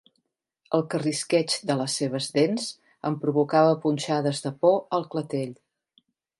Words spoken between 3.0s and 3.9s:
em provocava